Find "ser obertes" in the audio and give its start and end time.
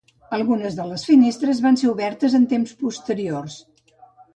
1.85-2.41